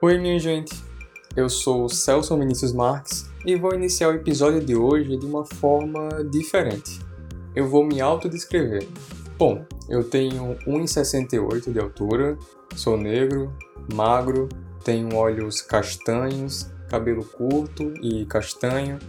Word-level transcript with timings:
Oi, 0.00 0.16
minha 0.16 0.38
gente. 0.38 0.80
Eu 1.34 1.48
sou 1.48 1.88
Celso 1.88 2.38
Vinícius 2.38 2.72
Marques 2.72 3.28
e 3.44 3.56
vou 3.56 3.74
iniciar 3.74 4.10
o 4.10 4.14
episódio 4.14 4.64
de 4.64 4.76
hoje 4.76 5.16
de 5.16 5.26
uma 5.26 5.44
forma 5.44 6.22
diferente. 6.30 7.00
Eu 7.52 7.68
vou 7.68 7.84
me 7.84 8.00
autodescrever. 8.00 8.86
Bom, 9.36 9.66
eu 9.88 10.04
tenho 10.04 10.56
1,68 10.64 11.72
de 11.72 11.80
altura, 11.80 12.38
sou 12.76 12.96
negro, 12.96 13.52
magro, 13.92 14.48
tenho 14.84 15.16
olhos 15.16 15.60
castanhos, 15.60 16.70
cabelo 16.88 17.24
curto 17.24 17.92
e 18.00 18.24
castanho, 18.26 19.00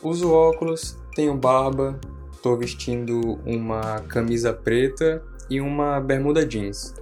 uso 0.00 0.30
óculos, 0.30 0.96
tenho 1.12 1.34
barba, 1.34 1.98
estou 2.32 2.56
vestindo 2.56 3.40
uma 3.44 3.98
camisa 4.02 4.52
preta 4.52 5.24
e 5.50 5.60
uma 5.60 5.98
bermuda 5.98 6.46
jeans. 6.46 6.94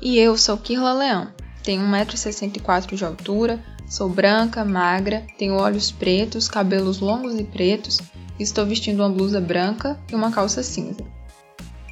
E 0.00 0.20
eu 0.20 0.36
sou 0.36 0.56
Kirla 0.58 0.92
Leão, 0.92 1.32
tenho 1.66 1.82
1,64m 1.82 2.94
de 2.94 3.04
altura, 3.04 3.60
sou 3.88 4.08
branca, 4.08 4.64
magra, 4.64 5.26
tenho 5.36 5.54
olhos 5.54 5.90
pretos, 5.90 6.48
cabelos 6.48 7.00
longos 7.00 7.34
e 7.40 7.42
pretos, 7.42 7.98
estou 8.38 8.64
vestindo 8.64 9.00
uma 9.00 9.10
blusa 9.10 9.40
branca 9.40 9.98
e 10.08 10.14
uma 10.14 10.30
calça 10.30 10.62
cinza. 10.62 11.04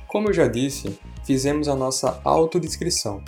Como 0.06 0.28
eu 0.28 0.32
já 0.32 0.46
disse, 0.46 0.96
fizemos 1.24 1.66
a 1.66 1.74
nossa 1.74 2.20
autodescrição. 2.22 3.20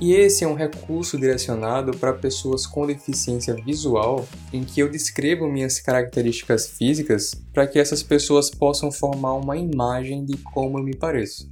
E 0.00 0.14
esse 0.14 0.42
é 0.42 0.48
um 0.48 0.54
recurso 0.54 1.18
direcionado 1.18 1.94
para 1.98 2.14
pessoas 2.14 2.66
com 2.66 2.86
deficiência 2.86 3.54
visual, 3.54 4.26
em 4.50 4.64
que 4.64 4.80
eu 4.80 4.90
descrevo 4.90 5.46
minhas 5.46 5.78
características 5.78 6.66
físicas 6.66 7.34
para 7.52 7.66
que 7.66 7.78
essas 7.78 8.02
pessoas 8.02 8.48
possam 8.48 8.90
formar 8.90 9.34
uma 9.34 9.58
imagem 9.58 10.24
de 10.24 10.38
como 10.38 10.78
eu 10.78 10.82
me 10.82 10.96
pareço. 10.96 11.46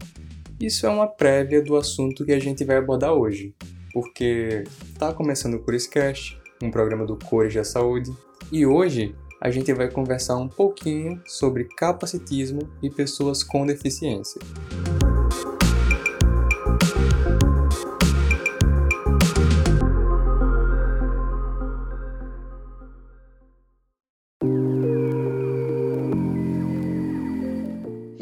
Isso 0.58 0.86
é 0.86 0.88
uma 0.88 1.06
prévia 1.06 1.62
do 1.62 1.76
assunto 1.76 2.24
que 2.24 2.32
a 2.32 2.40
gente 2.40 2.64
vai 2.64 2.78
abordar 2.78 3.12
hoje, 3.12 3.54
porque 3.92 4.64
está 4.92 5.12
começando 5.12 5.54
o 5.54 5.58
Curiscast, 5.60 6.38
um 6.62 6.70
programa 6.70 7.06
do 7.06 7.16
Cores 7.16 7.54
da 7.54 7.64
Saúde, 7.64 8.12
e 8.50 8.66
hoje 8.66 9.14
a 9.40 9.50
gente 9.50 9.72
vai 9.72 9.90
conversar 9.90 10.36
um 10.36 10.48
pouquinho 10.48 11.22
sobre 11.26 11.64
capacitismo 11.64 12.68
e 12.82 12.90
pessoas 12.90 13.44
com 13.44 13.64
deficiência. 13.64 14.40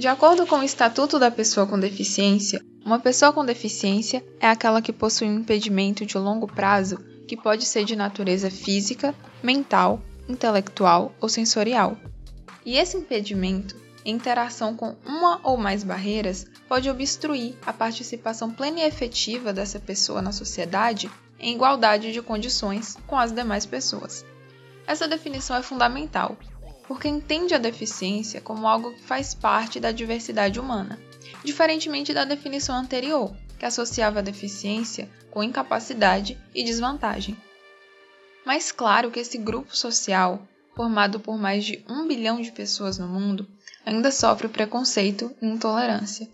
De 0.06 0.09
acordo 0.09 0.47
com 0.47 0.61
o 0.61 0.62
Estatuto 0.62 1.19
da 1.19 1.33
Pessoa 1.33 1.67
com 1.67 1.81
Deficiência, 1.81 2.61
uma 2.87 3.01
pessoa 3.01 3.33
com 3.33 3.45
deficiência 3.45 4.25
é 4.39 4.47
aquela 4.47 4.81
que 4.81 4.92
possui 4.92 5.27
um 5.27 5.41
impedimento 5.41 6.06
de 6.06 6.17
longo 6.17 6.47
prazo 6.47 7.05
que 7.27 7.37
pode 7.37 7.65
ser 7.65 7.84
de 7.84 7.97
natureza 7.97 8.48
física, 8.48 9.12
mental, 9.43 10.01
intelectual 10.28 11.12
ou 11.20 11.28
sensorial. 11.28 11.97
E 12.65 12.77
esse 12.77 12.97
impedimento, 12.97 13.75
em 14.05 14.15
interação 14.15 14.77
com 14.77 14.95
uma 15.05 15.41
ou 15.43 15.56
mais 15.56 15.83
barreiras, 15.83 16.47
pode 16.69 16.89
obstruir 16.89 17.56
a 17.67 17.73
participação 17.73 18.53
plena 18.53 18.78
e 18.78 18.84
efetiva 18.84 19.53
dessa 19.53 19.81
pessoa 19.81 20.23
na 20.23 20.31
sociedade 20.31 21.11
em 21.41 21.56
igualdade 21.56 22.12
de 22.12 22.23
condições 22.23 22.97
com 23.05 23.19
as 23.19 23.33
demais 23.33 23.67
pessoas. 23.67 24.25
Essa 24.87 25.09
definição 25.09 25.56
é 25.56 25.62
fundamental, 25.62 26.37
porque 26.87 27.09
entende 27.09 27.53
a 27.53 27.59
deficiência 27.59 28.41
como 28.41 28.69
algo 28.69 28.93
que 28.93 29.03
faz 29.03 29.34
parte 29.34 29.81
da 29.81 29.91
diversidade 29.91 30.61
humana, 30.61 31.00
diferentemente 31.45 32.13
da 32.13 32.25
definição 32.25 32.77
anterior, 32.77 33.35
que 33.59 33.67
associava 33.67 34.23
deficiência 34.23 35.09
com 35.31 35.43
incapacidade 35.43 36.39
e 36.55 36.65
desvantagem. 36.65 37.37
Mas 38.45 38.71
claro 38.71 39.11
que 39.11 39.21
esse 39.21 39.39
grupo 39.39 39.77
social, 39.77 40.47
formado 40.75 41.19
por 41.19 41.37
mais 41.37 41.65
de 41.65 41.84
um 41.89 42.06
bilhão 42.06 42.41
de 42.41 42.53
pessoas 42.53 42.99
no 42.99 43.09
mundo, 43.09 43.47
ainda 43.84 44.11
sofre 44.11 44.49
preconceito 44.49 45.34
e 45.43 45.47
intolerância. 45.47 46.28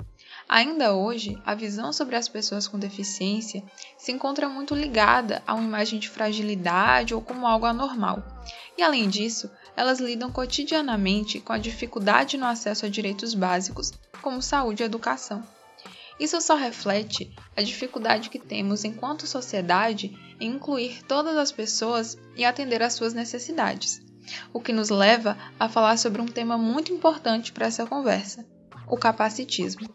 Ainda 0.48 0.92
hoje, 0.92 1.40
a 1.46 1.54
visão 1.54 1.92
sobre 1.92 2.14
as 2.14 2.28
pessoas 2.28 2.68
com 2.68 2.78
deficiência 2.78 3.62
se 3.96 4.12
encontra 4.12 4.48
muito 4.48 4.74
ligada 4.74 5.42
a 5.46 5.54
uma 5.54 5.64
imagem 5.64 5.98
de 5.98 6.10
fragilidade 6.10 7.14
ou 7.14 7.22
como 7.22 7.46
algo 7.46 7.64
anormal. 7.64 8.22
E 8.76 8.82
além 8.82 9.08
disso, 9.08 9.50
elas 9.76 10.00
lidam 10.00 10.30
cotidianamente 10.30 11.40
com 11.40 11.52
a 11.52 11.58
dificuldade 11.58 12.36
no 12.36 12.46
acesso 12.46 12.86
a 12.86 12.88
direitos 12.88 13.34
básicos, 13.34 13.92
como 14.20 14.42
saúde 14.42 14.82
e 14.82 14.86
educação. 14.86 15.42
Isso 16.20 16.40
só 16.40 16.54
reflete 16.54 17.34
a 17.56 17.62
dificuldade 17.62 18.30
que 18.30 18.38
temos 18.38 18.84
enquanto 18.84 19.26
sociedade 19.26 20.16
em 20.40 20.52
incluir 20.52 21.02
todas 21.04 21.36
as 21.36 21.50
pessoas 21.50 22.16
e 22.36 22.44
atender 22.44 22.82
às 22.82 22.92
suas 22.92 23.14
necessidades, 23.14 24.00
o 24.52 24.60
que 24.60 24.72
nos 24.72 24.90
leva 24.90 25.36
a 25.58 25.68
falar 25.68 25.96
sobre 25.96 26.20
um 26.20 26.26
tema 26.26 26.56
muito 26.56 26.92
importante 26.92 27.52
para 27.52 27.66
essa 27.66 27.86
conversa: 27.86 28.46
o 28.86 28.96
capacitismo. 28.96 29.88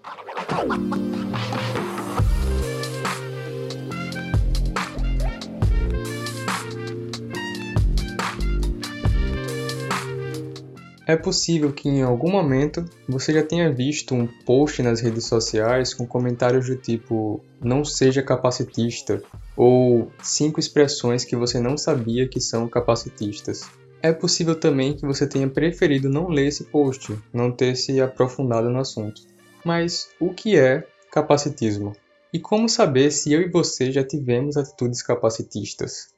É 11.07 11.16
possível 11.16 11.72
que 11.72 11.88
em 11.88 12.01
algum 12.01 12.29
momento 12.29 12.84
você 13.07 13.31
já 13.31 13.41
tenha 13.41 13.72
visto 13.72 14.13
um 14.13 14.28
post 14.28 14.84
nas 14.84 15.00
redes 15.00 15.23
sociais 15.23 15.94
com 15.94 16.06
comentários 16.06 16.68
do 16.68 16.75
tipo 16.75 17.41
não 17.62 17.85
seja 17.85 18.22
capacitista 18.22 19.23
ou 19.56 20.12
cinco 20.22 20.59
expressões 20.59 21.23
que 21.23 21.34
você 21.34 21.62
não 21.62 21.78
sabia 21.78 22.28
que 22.28 22.41
são 22.41 22.68
capacitistas. 22.68 23.69
É 24.01 24.12
possível 24.12 24.53
também 24.53 24.97
que 24.97 25.06
você 25.06 25.25
tenha 25.25 25.47
preferido 25.47 26.09
não 26.09 26.28
ler 26.28 26.47
esse 26.47 26.66
post, 26.66 27.18
não 27.31 27.53
ter 27.53 27.78
se 27.78 28.01
aprofundado 28.01 28.69
no 28.69 28.79
assunto. 28.79 29.22
Mas 29.63 30.09
o 30.19 30.34
que 30.34 30.59
é 30.59 30.85
capacitismo? 31.09 31.95
E 32.34 32.39
como 32.39 32.68
saber 32.68 33.12
se 33.12 33.31
eu 33.31 33.41
e 33.41 33.50
você 33.50 33.94
já 33.94 34.03
tivemos 34.03 34.57
atitudes 34.57 35.01
capacitistas? 35.01 36.09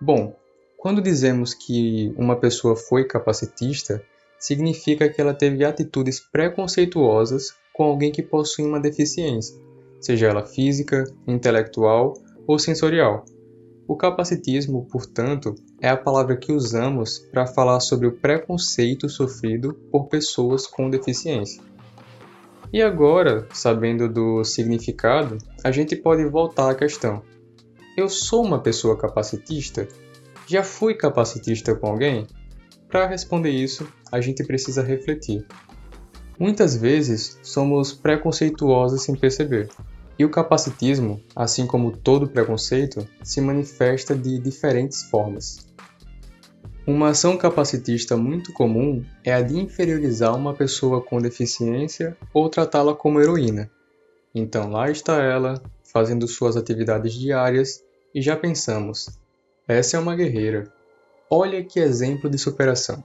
Bom, 0.00 0.34
quando 0.78 1.02
dizemos 1.02 1.52
que 1.52 2.14
uma 2.16 2.36
pessoa 2.36 2.74
foi 2.74 3.04
capacitista, 3.04 4.02
significa 4.38 5.08
que 5.08 5.20
ela 5.20 5.34
teve 5.34 5.64
atitudes 5.64 6.20
preconceituosas 6.20 7.54
com 7.72 7.84
alguém 7.84 8.10
que 8.10 8.22
possui 8.22 8.64
uma 8.64 8.80
deficiência, 8.80 9.56
seja 10.00 10.26
ela 10.26 10.44
física, 10.44 11.04
intelectual 11.26 12.14
ou 12.46 12.58
sensorial. 12.58 13.24
O 13.86 13.96
capacitismo, 13.96 14.86
portanto, 14.86 15.54
é 15.80 15.88
a 15.88 15.96
palavra 15.96 16.36
que 16.36 16.52
usamos 16.52 17.18
para 17.18 17.46
falar 17.46 17.80
sobre 17.80 18.06
o 18.06 18.12
preconceito 18.12 19.08
sofrido 19.08 19.74
por 19.90 20.08
pessoas 20.08 20.66
com 20.66 20.90
deficiência. 20.90 21.62
E 22.70 22.82
agora, 22.82 23.48
sabendo 23.50 24.08
do 24.12 24.44
significado, 24.44 25.38
a 25.64 25.70
gente 25.70 25.96
pode 25.96 26.22
voltar 26.26 26.70
à 26.70 26.74
questão. 26.74 27.22
Eu 27.96 28.10
sou 28.10 28.44
uma 28.44 28.60
pessoa 28.60 28.98
capacitista? 28.98 29.88
Já 30.46 30.62
fui 30.62 30.94
capacitista 30.94 31.74
com 31.74 31.86
alguém? 31.86 32.26
Para 32.88 33.06
responder 33.06 33.50
isso, 33.50 33.90
a 34.10 34.20
gente 34.20 34.44
precisa 34.44 34.82
refletir. 34.82 35.46
Muitas 36.38 36.76
vezes 36.76 37.38
somos 37.42 37.92
preconceituosos 37.92 39.02
sem 39.02 39.14
perceber, 39.16 39.68
e 40.18 40.24
o 40.24 40.30
capacitismo, 40.30 41.20
assim 41.34 41.66
como 41.66 41.96
todo 41.96 42.28
preconceito, 42.28 43.06
se 43.22 43.40
manifesta 43.40 44.14
de 44.14 44.38
diferentes 44.38 45.02
formas. 45.04 45.68
Uma 46.86 47.10
ação 47.10 47.36
capacitista 47.36 48.16
muito 48.16 48.52
comum 48.52 49.04
é 49.22 49.34
a 49.34 49.42
de 49.42 49.58
inferiorizar 49.58 50.34
uma 50.34 50.54
pessoa 50.54 51.02
com 51.02 51.20
deficiência 51.20 52.16
ou 52.32 52.48
tratá-la 52.48 52.94
como 52.94 53.20
heroína. 53.20 53.70
Então 54.34 54.70
lá 54.70 54.90
está 54.90 55.22
ela, 55.22 55.62
fazendo 55.84 56.26
suas 56.26 56.56
atividades 56.56 57.12
diárias, 57.12 57.82
e 58.14 58.22
já 58.22 58.36
pensamos: 58.36 59.10
essa 59.66 59.96
é 59.96 60.00
uma 60.00 60.16
guerreira, 60.16 60.72
Olha 61.30 61.62
que 61.62 61.78
exemplo 61.78 62.30
de 62.30 62.38
superação. 62.38 63.04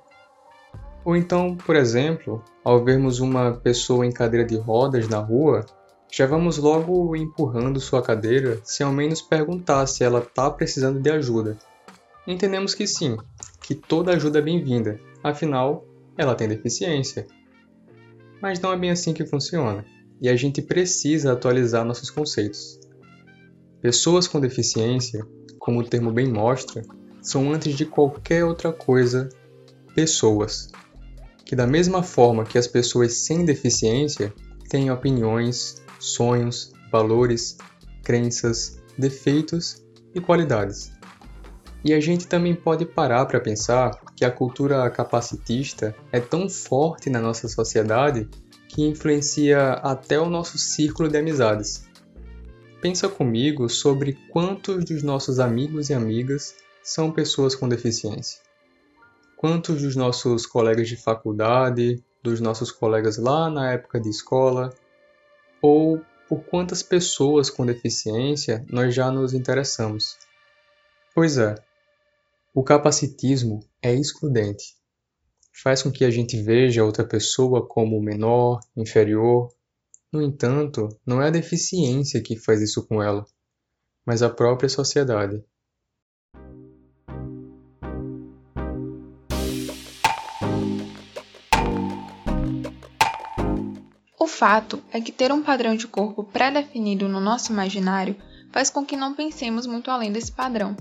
Ou 1.05 1.15
então, 1.17 1.55
por 1.55 1.75
exemplo, 1.75 2.43
ao 2.63 2.83
vermos 2.83 3.19
uma 3.19 3.51
pessoa 3.51 4.05
em 4.05 4.11
cadeira 4.11 4.45
de 4.45 4.55
rodas 4.55 5.07
na 5.07 5.19
rua, 5.19 5.65
já 6.11 6.25
vamos 6.25 6.57
logo 6.57 7.15
empurrando 7.15 7.79
sua 7.79 8.01
cadeira 8.01 8.61
sem 8.63 8.85
ao 8.85 8.93
menos 8.93 9.21
perguntar 9.21 9.85
se 9.87 10.03
ela 10.03 10.19
está 10.19 10.49
precisando 10.49 10.99
de 10.99 11.09
ajuda. 11.09 11.57
Entendemos 12.25 12.73
que 12.73 12.87
sim, 12.87 13.17
que 13.61 13.75
toda 13.75 14.13
ajuda 14.13 14.39
é 14.39 14.41
bem-vinda, 14.41 14.99
afinal, 15.23 15.85
ela 16.17 16.35
tem 16.35 16.47
deficiência. 16.47 17.27
Mas 18.41 18.59
não 18.59 18.71
é 18.71 18.77
bem 18.77 18.91
assim 18.91 19.13
que 19.13 19.25
funciona, 19.25 19.83
e 20.21 20.29
a 20.29 20.35
gente 20.35 20.61
precisa 20.61 21.33
atualizar 21.33 21.83
nossos 21.83 22.09
conceitos. 22.09 22.79
Pessoas 23.81 24.27
com 24.27 24.39
deficiência, 24.39 25.25
como 25.59 25.81
o 25.81 25.83
termo 25.83 26.11
bem 26.11 26.31
mostra, 26.31 26.81
são 27.21 27.51
antes 27.51 27.75
de 27.75 27.85
qualquer 27.85 28.45
outra 28.45 28.71
coisa 28.71 29.27
pessoas. 29.93 30.71
Que 31.45 31.55
da 31.55 31.67
mesma 31.67 32.01
forma 32.01 32.45
que 32.45 32.57
as 32.57 32.67
pessoas 32.67 33.25
sem 33.25 33.45
deficiência 33.45 34.33
têm 34.69 34.89
opiniões, 34.89 35.81
sonhos, 35.99 36.71
valores, 36.91 37.57
crenças, 38.03 38.81
defeitos 38.97 39.83
e 40.13 40.21
qualidades. 40.21 40.91
E 41.83 41.93
a 41.93 41.99
gente 41.99 42.27
também 42.27 42.55
pode 42.55 42.85
parar 42.85 43.25
para 43.25 43.39
pensar 43.41 43.99
que 44.15 44.23
a 44.23 44.31
cultura 44.31 44.89
capacitista 44.89 45.95
é 46.11 46.19
tão 46.19 46.47
forte 46.47 47.09
na 47.09 47.19
nossa 47.19 47.47
sociedade 47.47 48.29
que 48.69 48.81
influencia 48.81 49.73
até 49.73 50.19
o 50.19 50.29
nosso 50.29 50.57
círculo 50.57 51.09
de 51.09 51.17
amizades. 51.17 51.85
Pensa 52.81 53.07
comigo 53.07 53.69
sobre 53.69 54.17
quantos 54.29 54.83
dos 54.85 55.03
nossos 55.03 55.39
amigos 55.39 55.89
e 55.89 55.93
amigas 55.93 56.55
são 56.83 57.11
pessoas 57.11 57.55
com 57.55 57.67
deficiência. 57.67 58.42
Quantos 59.43 59.81
dos 59.81 59.97
nossos 59.97 60.45
colegas 60.45 60.87
de 60.87 60.95
faculdade, 60.95 62.01
dos 62.23 62.39
nossos 62.39 62.71
colegas 62.71 63.17
lá 63.17 63.49
na 63.49 63.73
época 63.73 63.99
de 63.99 64.07
escola, 64.07 64.73
ou 65.61 66.01
por 66.29 66.45
quantas 66.45 66.81
pessoas 66.81 67.49
com 67.49 67.65
deficiência 67.65 68.65
nós 68.69 68.95
já 68.95 69.11
nos 69.11 69.33
interessamos. 69.33 70.15
Pois 71.13 71.37
é, 71.37 71.55
o 72.53 72.63
capacitismo 72.63 73.59
é 73.81 73.93
excludente. 73.93 74.77
Faz 75.61 75.83
com 75.83 75.91
que 75.91 76.05
a 76.05 76.09
gente 76.09 76.41
veja 76.41 76.85
outra 76.85 77.03
pessoa 77.03 77.67
como 77.67 78.01
menor, 78.01 78.61
inferior. 78.77 79.53
No 80.09 80.21
entanto, 80.21 80.87
não 81.05 81.21
é 81.21 81.27
a 81.27 81.31
deficiência 81.31 82.23
que 82.23 82.37
faz 82.37 82.61
isso 82.61 82.87
com 82.87 83.03
ela, 83.03 83.25
mas 84.05 84.23
a 84.23 84.29
própria 84.29 84.69
sociedade. 84.69 85.43
Fato 94.27 94.81
é 94.91 94.99
que 94.99 95.11
ter 95.11 95.31
um 95.31 95.41
padrão 95.41 95.75
de 95.75 95.87
corpo 95.87 96.23
pré-definido 96.23 97.07
no 97.07 97.19
nosso 97.19 97.51
imaginário 97.51 98.15
faz 98.51 98.69
com 98.69 98.85
que 98.85 98.95
não 98.95 99.13
pensemos 99.13 99.65
muito 99.65 99.89
além 99.89 100.11
desse 100.11 100.31
padrão. 100.31 100.75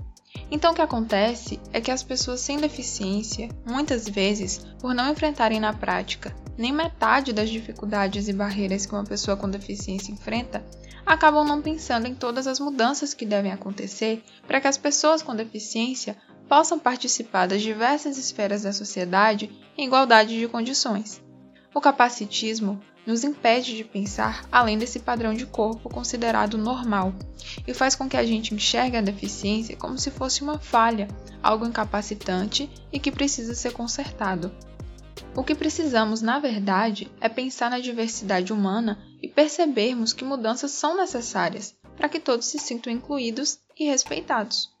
Então, 0.49 0.71
o 0.71 0.75
que 0.75 0.81
acontece 0.81 1.59
é 1.71 1.79
que 1.79 1.91
as 1.91 2.03
pessoas 2.03 2.39
sem 2.39 2.57
deficiência, 2.57 3.49
muitas 3.65 4.07
vezes, 4.07 4.59
por 4.79 4.93
não 4.93 5.11
enfrentarem 5.11 5.59
na 5.59 5.73
prática 5.73 6.35
nem 6.57 6.71
metade 6.71 7.33
das 7.33 7.49
dificuldades 7.49 8.27
e 8.27 8.33
barreiras 8.33 8.85
que 8.85 8.93
uma 8.93 9.03
pessoa 9.03 9.35
com 9.35 9.49
deficiência 9.49 10.11
enfrenta, 10.11 10.63
acabam 11.05 11.45
não 11.45 11.61
pensando 11.61 12.07
em 12.07 12.15
todas 12.15 12.47
as 12.47 12.59
mudanças 12.59 13.13
que 13.13 13.25
devem 13.25 13.51
acontecer 13.51 14.23
para 14.47 14.61
que 14.61 14.67
as 14.67 14.77
pessoas 14.77 15.21
com 15.21 15.35
deficiência 15.35 16.15
possam 16.47 16.77
participar 16.77 17.47
das 17.47 17.61
diversas 17.61 18.17
esferas 18.17 18.63
da 18.63 18.71
sociedade 18.71 19.49
em 19.77 19.87
igualdade 19.87 20.37
de 20.37 20.47
condições. 20.47 21.22
O 21.73 21.81
capacitismo 21.81 22.79
nos 23.05 23.23
impede 23.23 23.75
de 23.75 23.83
pensar 23.83 24.47
além 24.51 24.77
desse 24.77 24.99
padrão 24.99 25.33
de 25.33 25.45
corpo 25.45 25.89
considerado 25.89 26.57
normal 26.57 27.13
e 27.67 27.73
faz 27.73 27.95
com 27.95 28.07
que 28.07 28.15
a 28.15 28.25
gente 28.25 28.53
enxergue 28.53 28.97
a 28.97 29.01
deficiência 29.01 29.75
como 29.75 29.97
se 29.97 30.11
fosse 30.11 30.41
uma 30.41 30.59
falha, 30.59 31.07
algo 31.41 31.65
incapacitante 31.65 32.69
e 32.91 32.99
que 32.99 33.11
precisa 33.11 33.53
ser 33.53 33.73
consertado. 33.73 34.51
O 35.35 35.43
que 35.43 35.55
precisamos, 35.55 36.21
na 36.21 36.39
verdade, 36.39 37.11
é 37.19 37.27
pensar 37.27 37.69
na 37.69 37.79
diversidade 37.79 38.53
humana 38.53 38.99
e 39.21 39.27
percebermos 39.27 40.13
que 40.13 40.23
mudanças 40.23 40.71
são 40.71 40.95
necessárias 40.95 41.75
para 41.97 42.07
que 42.07 42.19
todos 42.19 42.45
se 42.47 42.59
sintam 42.59 42.93
incluídos 42.93 43.59
e 43.77 43.85
respeitados. 43.85 44.71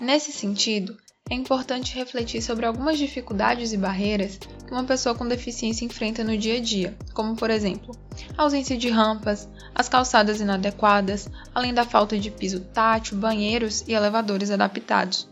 Nesse 0.00 0.32
sentido, 0.32 0.96
é 1.28 1.34
importante 1.34 1.94
refletir 1.94 2.40
sobre 2.40 2.66
algumas 2.66 2.98
dificuldades 2.98 3.72
e 3.72 3.76
barreiras 3.76 4.38
que 4.38 4.72
uma 4.72 4.84
pessoa 4.84 5.14
com 5.14 5.26
deficiência 5.26 5.84
enfrenta 5.84 6.22
no 6.22 6.36
dia 6.36 6.56
a 6.56 6.60
dia, 6.60 6.96
como 7.12 7.34
por 7.34 7.50
exemplo, 7.50 7.96
a 8.36 8.42
ausência 8.42 8.76
de 8.76 8.88
rampas, 8.88 9.48
as 9.74 9.88
calçadas 9.88 10.40
inadequadas, 10.40 11.28
além 11.54 11.74
da 11.74 11.84
falta 11.84 12.16
de 12.18 12.30
piso 12.30 12.60
tátil, 12.60 13.16
banheiros 13.16 13.82
e 13.88 13.92
elevadores 13.92 14.50
adaptados. 14.50 15.28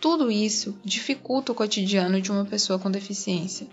Tudo 0.00 0.30
isso 0.30 0.78
dificulta 0.84 1.50
o 1.50 1.54
cotidiano 1.54 2.20
de 2.20 2.30
uma 2.30 2.44
pessoa 2.44 2.78
com 2.78 2.90
deficiência. 2.90 3.66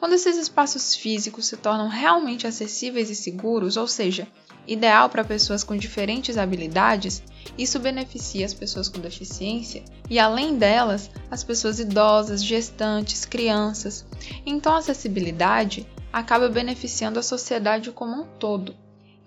Quando 0.00 0.14
esses 0.14 0.38
espaços 0.38 0.94
físicos 0.94 1.44
se 1.44 1.58
tornam 1.58 1.86
realmente 1.86 2.46
acessíveis 2.46 3.10
e 3.10 3.14
seguros, 3.14 3.76
ou 3.76 3.86
seja, 3.86 4.26
ideal 4.66 5.10
para 5.10 5.22
pessoas 5.22 5.62
com 5.62 5.76
diferentes 5.76 6.38
habilidades, 6.38 7.22
isso 7.58 7.78
beneficia 7.78 8.46
as 8.46 8.54
pessoas 8.54 8.88
com 8.88 8.98
deficiência 8.98 9.84
e, 10.08 10.18
além 10.18 10.56
delas, 10.56 11.10
as 11.30 11.44
pessoas 11.44 11.78
idosas, 11.78 12.42
gestantes, 12.42 13.26
crianças. 13.26 14.06
Então, 14.46 14.72
a 14.72 14.78
acessibilidade 14.78 15.86
acaba 16.10 16.48
beneficiando 16.48 17.18
a 17.18 17.22
sociedade 17.22 17.92
como 17.92 18.22
um 18.22 18.26
todo. 18.38 18.74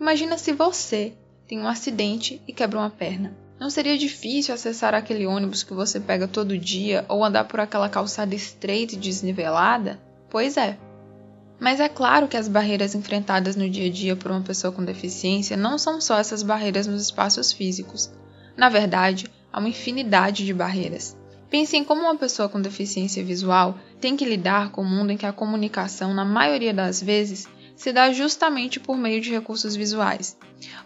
Imagina 0.01 0.39
se 0.39 0.53
você 0.53 1.13
tem 1.47 1.59
um 1.59 1.67
acidente 1.67 2.41
e 2.47 2.51
quebra 2.51 2.79
uma 2.79 2.89
perna. 2.89 3.37
Não 3.59 3.69
seria 3.69 3.95
difícil 3.95 4.55
acessar 4.55 4.95
aquele 4.95 5.27
ônibus 5.27 5.61
que 5.61 5.75
você 5.75 5.99
pega 5.99 6.27
todo 6.27 6.57
dia 6.57 7.05
ou 7.07 7.23
andar 7.23 7.43
por 7.43 7.59
aquela 7.59 7.87
calçada 7.87 8.33
estreita 8.33 8.95
e 8.95 8.97
desnivelada? 8.97 10.01
Pois 10.33 10.57
é. 10.57 10.79
Mas 11.59 11.79
é 11.79 11.87
claro 11.87 12.27
que 12.27 12.35
as 12.35 12.47
barreiras 12.47 12.95
enfrentadas 12.95 13.55
no 13.55 13.69
dia 13.69 13.85
a 13.85 13.91
dia 13.91 14.15
por 14.15 14.31
uma 14.31 14.41
pessoa 14.41 14.73
com 14.73 14.83
deficiência 14.83 15.55
não 15.55 15.77
são 15.77 16.01
só 16.01 16.17
essas 16.17 16.41
barreiras 16.41 16.87
nos 16.87 17.03
espaços 17.03 17.51
físicos. 17.51 18.11
Na 18.57 18.67
verdade, 18.67 19.27
há 19.51 19.59
uma 19.59 19.69
infinidade 19.69 20.43
de 20.43 20.51
barreiras. 20.51 21.15
Pense 21.51 21.77
em 21.77 21.83
como 21.83 22.01
uma 22.01 22.15
pessoa 22.15 22.49
com 22.49 22.59
deficiência 22.59 23.23
visual 23.23 23.77
tem 24.01 24.17
que 24.17 24.25
lidar 24.25 24.71
com 24.71 24.81
o 24.81 24.85
um 24.85 24.89
mundo 24.89 25.11
em 25.11 25.17
que 25.17 25.25
a 25.27 25.31
comunicação, 25.31 26.15
na 26.15 26.25
maioria 26.25 26.73
das 26.73 26.99
vezes, 26.99 27.47
se 27.75 27.93
dá 27.93 28.11
justamente 28.11 28.79
por 28.79 28.97
meio 28.97 29.21
de 29.21 29.29
recursos 29.29 29.75
visuais. 29.75 30.35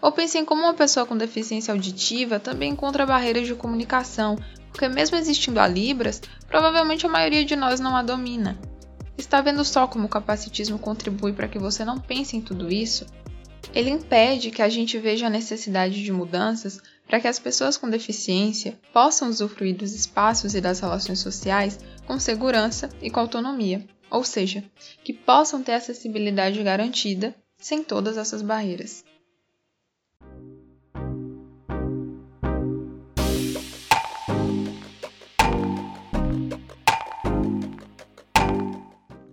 Ou 0.02 0.12
pense 0.12 0.36
em 0.36 0.44
como 0.44 0.60
uma 0.60 0.74
pessoa 0.74 1.06
com 1.06 1.16
deficiência 1.16 1.72
auditiva 1.72 2.38
também 2.38 2.72
encontra 2.72 3.06
barreiras 3.06 3.46
de 3.46 3.54
comunicação, 3.54 4.36
porque, 4.70 4.88
mesmo 4.88 5.16
existindo 5.16 5.58
a 5.58 5.66
Libras, 5.66 6.20
provavelmente 6.46 7.06
a 7.06 7.08
maioria 7.08 7.46
de 7.46 7.56
nós 7.56 7.80
não 7.80 7.96
a 7.96 8.02
domina. 8.02 8.58
Está 9.18 9.40
vendo 9.40 9.64
só 9.64 9.88
como 9.88 10.06
o 10.06 10.08
capacitismo 10.08 10.78
contribui 10.78 11.32
para 11.32 11.48
que 11.48 11.58
você 11.58 11.84
não 11.84 11.98
pense 11.98 12.36
em 12.36 12.40
tudo 12.40 12.72
isso? 12.72 13.04
Ele 13.74 13.90
impede 13.90 14.52
que 14.52 14.62
a 14.62 14.68
gente 14.68 14.96
veja 14.96 15.26
a 15.26 15.30
necessidade 15.30 16.02
de 16.02 16.12
mudanças 16.12 16.80
para 17.06 17.18
que 17.18 17.26
as 17.26 17.38
pessoas 17.38 17.76
com 17.76 17.90
deficiência 17.90 18.78
possam 18.92 19.28
usufruir 19.28 19.76
dos 19.76 19.92
espaços 19.92 20.54
e 20.54 20.60
das 20.60 20.78
relações 20.78 21.18
sociais 21.18 21.80
com 22.06 22.18
segurança 22.20 22.88
e 23.02 23.10
com 23.10 23.18
autonomia, 23.18 23.84
ou 24.08 24.22
seja, 24.22 24.62
que 25.02 25.12
possam 25.12 25.64
ter 25.64 25.72
acessibilidade 25.72 26.62
garantida 26.62 27.34
sem 27.58 27.82
todas 27.82 28.16
essas 28.16 28.40
barreiras. 28.40 29.04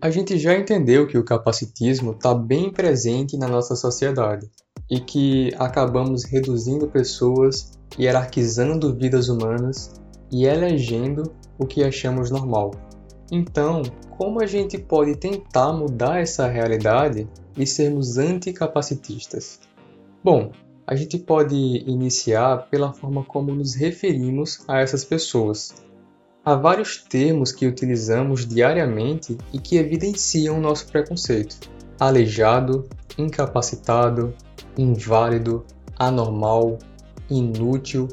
A 0.05 0.11
gente 0.11 0.37
já 0.37 0.55
entendeu 0.55 1.07
que 1.07 1.17
o 1.17 1.23
capacitismo 1.23 2.11
está 2.11 2.31
bem 2.31 2.71
presente 2.71 3.35
na 3.37 3.47
nossa 3.47 3.75
sociedade 3.75 4.47
e 4.87 4.99
que 4.99 5.51
acabamos 5.57 6.23
reduzindo 6.25 6.87
pessoas, 6.87 7.71
hierarquizando 7.99 8.93
vidas 8.93 9.29
humanas 9.29 9.99
e 10.31 10.45
elegendo 10.45 11.33
o 11.57 11.65
que 11.65 11.83
achamos 11.83 12.29
normal. 12.29 12.69
Então, 13.31 13.81
como 14.15 14.43
a 14.43 14.45
gente 14.45 14.77
pode 14.77 15.15
tentar 15.15 15.73
mudar 15.73 16.21
essa 16.21 16.45
realidade 16.45 17.27
e 17.57 17.65
sermos 17.65 18.19
anticapacitistas? 18.19 19.59
Bom, 20.23 20.51
a 20.85 20.93
gente 20.93 21.17
pode 21.17 21.55
iniciar 21.55 22.69
pela 22.69 22.93
forma 22.93 23.23
como 23.23 23.55
nos 23.55 23.73
referimos 23.73 24.63
a 24.67 24.81
essas 24.81 25.03
pessoas 25.03 25.73
Há 26.45 26.53
vários 26.53 26.97
termos 26.97 27.51
que 27.51 27.65
utilizamos 27.65 28.45
diariamente 28.45 29.35
e 29.51 29.57
que 29.57 29.77
evidenciam 29.77 30.61
nosso 30.61 30.85
preconceito: 30.85 31.57
aleijado, 31.99 32.87
incapacitado, 33.17 34.31
inválido, 34.77 35.65
anormal, 35.97 36.77
inútil, 37.31 38.07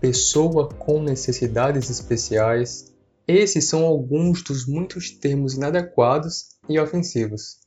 pessoa 0.00 0.70
com 0.70 1.02
necessidades 1.02 1.90
especiais. 1.90 2.94
Esses 3.28 3.68
são 3.68 3.84
alguns 3.84 4.42
dos 4.42 4.66
muitos 4.66 5.10
termos 5.10 5.52
inadequados 5.52 6.56
e 6.66 6.80
ofensivos. 6.80 7.60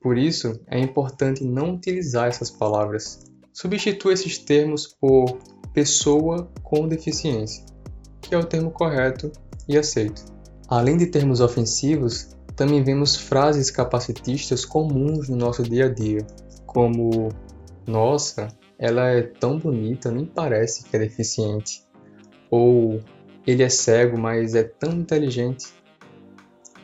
Por 0.00 0.16
isso, 0.16 0.58
é 0.66 0.80
importante 0.80 1.44
não 1.44 1.74
utilizar 1.74 2.28
essas 2.28 2.50
palavras. 2.50 3.22
Substitua 3.52 4.14
esses 4.14 4.38
termos 4.38 4.86
por 4.86 5.38
pessoa 5.74 6.50
com 6.62 6.88
deficiência 6.88 7.75
que 8.26 8.34
é 8.34 8.38
o 8.38 8.44
termo 8.44 8.70
correto 8.70 9.30
e 9.68 9.76
aceito. 9.76 10.24
Além 10.68 10.96
de 10.96 11.06
termos 11.06 11.40
ofensivos, 11.40 12.36
também 12.54 12.82
vemos 12.82 13.14
frases 13.14 13.70
capacitistas 13.70 14.64
comuns 14.64 15.28
no 15.28 15.36
nosso 15.36 15.62
dia 15.62 15.86
a 15.86 15.88
dia, 15.92 16.26
como: 16.64 17.28
Nossa, 17.86 18.48
ela 18.78 19.08
é 19.08 19.22
tão 19.22 19.58
bonita, 19.58 20.10
nem 20.10 20.24
parece 20.24 20.84
que 20.84 20.96
é 20.96 20.98
deficiente. 20.98 21.84
Ou 22.50 23.00
ele 23.46 23.62
é 23.62 23.68
cego, 23.68 24.18
mas 24.18 24.54
é 24.54 24.64
tão 24.64 24.92
inteligente. 24.92 25.66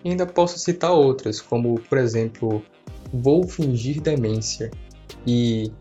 E 0.04 0.10
ainda 0.10 0.26
posso 0.26 0.58
citar 0.58 0.92
outras, 0.92 1.40
como 1.40 1.80
por 1.80 1.98
exemplo, 1.98 2.62
vou 3.12 3.46
fingir 3.46 4.00
demência 4.00 4.70
e 5.26 5.72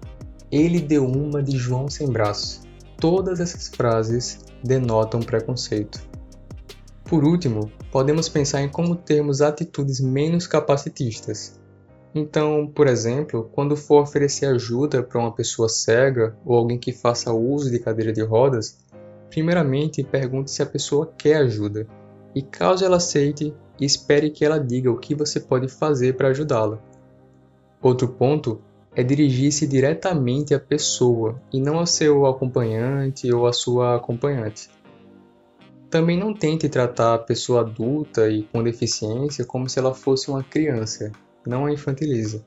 ele 0.51 0.79
deu 0.79 1.05
uma 1.05 1.41
de 1.41 1.57
João 1.57 1.89
sem 1.89 2.07
braço. 2.07 2.61
Todas 3.01 3.39
essas 3.39 3.67
frases 3.67 4.39
denotam 4.63 5.19
preconceito. 5.21 5.99
Por 7.03 7.25
último, 7.25 7.69
podemos 7.91 8.29
pensar 8.29 8.61
em 8.61 8.69
como 8.69 8.95
termos 8.95 9.41
atitudes 9.41 9.99
menos 9.99 10.45
capacitistas. 10.45 11.59
Então, 12.13 12.71
por 12.73 12.87
exemplo, 12.87 13.49
quando 13.53 13.75
for 13.75 14.03
oferecer 14.03 14.45
ajuda 14.45 15.01
para 15.01 15.19
uma 15.19 15.31
pessoa 15.31 15.67
cega 15.67 16.37
ou 16.45 16.55
alguém 16.55 16.77
que 16.77 16.93
faça 16.93 17.33
uso 17.33 17.71
de 17.71 17.79
cadeira 17.79 18.13
de 18.13 18.21
rodas, 18.21 18.77
primeiramente 19.29 20.03
pergunte 20.03 20.51
se 20.51 20.61
a 20.61 20.65
pessoa 20.65 21.11
quer 21.17 21.37
ajuda 21.37 21.87
e, 22.35 22.41
caso 22.41 22.85
ela 22.85 22.97
aceite, 22.97 23.53
espere 23.79 24.29
que 24.29 24.45
ela 24.45 24.59
diga 24.59 24.91
o 24.91 24.99
que 24.99 25.15
você 25.15 25.39
pode 25.39 25.67
fazer 25.67 26.15
para 26.15 26.27
ajudá-la. 26.29 26.79
Outro 27.81 28.09
ponto 28.09 28.61
é 28.95 29.03
dirigir-se 29.03 29.65
diretamente 29.65 30.53
à 30.53 30.59
pessoa 30.59 31.41
e 31.51 31.61
não 31.61 31.79
ao 31.79 31.85
seu 31.85 32.25
acompanhante 32.25 33.31
ou 33.33 33.47
à 33.47 33.53
sua 33.53 33.95
acompanhante. 33.95 34.69
Também 35.89 36.17
não 36.17 36.33
tente 36.33 36.69
tratar 36.69 37.15
a 37.15 37.19
pessoa 37.19 37.61
adulta 37.61 38.29
e 38.29 38.43
com 38.43 38.63
deficiência 38.63 39.45
como 39.45 39.69
se 39.69 39.79
ela 39.79 39.93
fosse 39.93 40.29
uma 40.29 40.43
criança, 40.43 41.11
não 41.45 41.65
a 41.65 41.71
infantilize. 41.71 42.43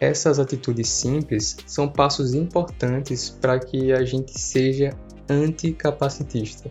Essas 0.00 0.38
atitudes 0.38 0.88
simples 0.88 1.56
são 1.66 1.88
passos 1.88 2.32
importantes 2.34 3.30
para 3.30 3.58
que 3.58 3.92
a 3.92 4.04
gente 4.04 4.38
seja 4.38 4.90
anticapacitista. 5.28 6.70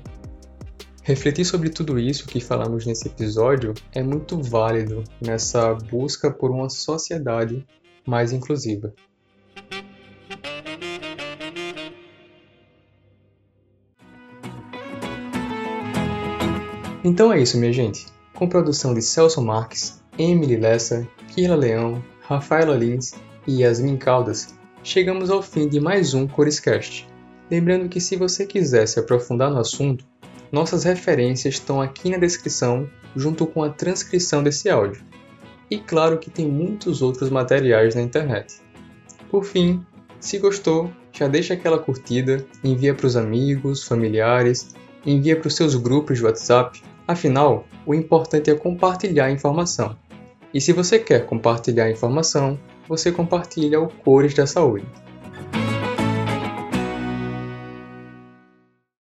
Refletir 1.03 1.45
sobre 1.45 1.69
tudo 1.69 1.97
isso 1.97 2.27
que 2.27 2.39
falamos 2.39 2.85
nesse 2.85 3.07
episódio 3.07 3.73
é 3.93 4.03
muito 4.03 4.41
válido 4.41 5.03
nessa 5.21 5.73
busca 5.73 6.29
por 6.29 6.51
uma 6.51 6.69
sociedade 6.69 7.65
mais 8.07 8.31
inclusiva. 8.31 8.93
Então 17.03 17.31
é 17.31 17.39
isso, 17.39 17.57
minha 17.57 17.71
gente. 17.71 18.05
Com 18.33 18.49
produção 18.49 18.93
de 18.93 19.01
Celso 19.01 19.41
Marques, 19.41 20.03
Emily 20.17 20.57
Lessa, 20.57 21.07
Kila 21.33 21.55
Leão, 21.55 22.03
Rafaela 22.21 22.75
Lins 22.75 23.13
e 23.47 23.61
Yasmin 23.61 23.97
Caldas, 23.97 24.55
chegamos 24.83 25.29
ao 25.29 25.41
fim 25.41 25.67
de 25.67 25.79
mais 25.79 26.13
um 26.13 26.27
Corescast. 26.27 27.07
Lembrando 27.49 27.87
que 27.87 28.01
se 28.01 28.17
você 28.17 28.45
quiser 28.45 28.87
se 28.87 28.99
aprofundar 28.99 29.49
no 29.49 29.59
assunto, 29.59 30.03
nossas 30.51 30.83
referências 30.83 31.55
estão 31.55 31.81
aqui 31.81 32.09
na 32.09 32.17
descrição, 32.17 32.89
junto 33.15 33.47
com 33.47 33.63
a 33.63 33.69
transcrição 33.69 34.43
desse 34.43 34.69
áudio. 34.69 35.01
E 35.69 35.77
claro 35.77 36.17
que 36.17 36.29
tem 36.29 36.47
muitos 36.47 37.01
outros 37.01 37.29
materiais 37.29 37.95
na 37.95 38.01
internet. 38.01 38.61
Por 39.29 39.43
fim, 39.43 39.85
se 40.19 40.39
gostou, 40.39 40.91
já 41.11 41.27
deixa 41.27 41.53
aquela 41.53 41.77
curtida, 41.77 42.45
envia 42.63 42.93
para 42.93 43.07
os 43.07 43.15
amigos, 43.15 43.83
familiares, 43.83 44.75
envia 45.05 45.35
para 45.35 45.47
os 45.47 45.55
seus 45.55 45.75
grupos 45.75 46.17
de 46.17 46.25
WhatsApp. 46.25 46.81
Afinal, 47.07 47.65
o 47.85 47.93
importante 47.93 48.49
é 48.49 48.55
compartilhar 48.55 49.25
a 49.25 49.31
informação. 49.31 49.97
E 50.53 50.61
se 50.61 50.71
você 50.71 50.97
quer 50.99 51.25
compartilhar 51.25 51.85
a 51.85 51.91
informação, 51.91 52.57
você 52.87 53.11
compartilha 53.11 53.81
o 53.81 53.87
Cores 53.87 54.33
da 54.33 54.47
Saúde. 54.47 54.85